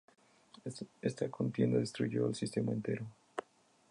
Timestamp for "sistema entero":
2.33-3.05